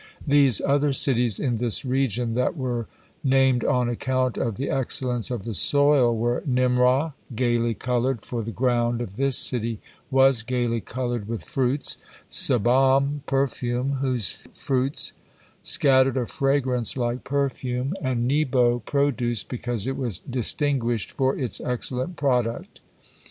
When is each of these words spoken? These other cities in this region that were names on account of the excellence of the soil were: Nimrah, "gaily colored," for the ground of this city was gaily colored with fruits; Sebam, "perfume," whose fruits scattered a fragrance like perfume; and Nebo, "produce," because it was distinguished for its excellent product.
These 0.25 0.61
other 0.61 0.93
cities 0.93 1.39
in 1.39 1.57
this 1.57 1.85
region 1.85 2.33
that 2.33 2.57
were 2.57 2.87
names 3.23 3.63
on 3.65 3.87
account 3.87 4.35
of 4.35 4.55
the 4.55 4.67
excellence 4.67 5.29
of 5.29 5.43
the 5.43 5.53
soil 5.53 6.17
were: 6.17 6.41
Nimrah, 6.49 7.13
"gaily 7.35 7.75
colored," 7.75 8.23
for 8.23 8.41
the 8.41 8.49
ground 8.51 8.99
of 8.99 9.15
this 9.15 9.37
city 9.37 9.79
was 10.09 10.41
gaily 10.41 10.81
colored 10.81 11.27
with 11.27 11.43
fruits; 11.43 11.99
Sebam, 12.31 13.21
"perfume," 13.27 13.97
whose 14.01 14.43
fruits 14.55 15.13
scattered 15.61 16.17
a 16.17 16.25
fragrance 16.25 16.97
like 16.97 17.23
perfume; 17.23 17.93
and 18.01 18.27
Nebo, 18.27 18.79
"produce," 18.79 19.43
because 19.43 19.85
it 19.85 19.97
was 19.97 20.17
distinguished 20.17 21.11
for 21.11 21.37
its 21.37 21.61
excellent 21.63 22.15
product. 22.15 22.81